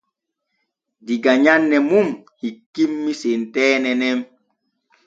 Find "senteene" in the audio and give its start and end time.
3.21-3.91